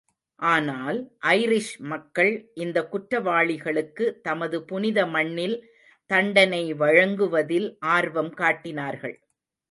ஆனால், 0.39 0.99
ஐரிஷ் 1.31 1.73
மக்கள் 1.81 2.31
இந்த 2.53 2.77
குற்றவாளிகளுக்கு 2.91 4.05
தமது 4.21 4.59
புனிதமண்ணில் 4.69 5.55
தண்டனை 6.09 6.73
வழங்குவதில் 6.73 7.77
ஆர்வம் 7.79 8.33
காட்டினார்கள். 8.33 9.15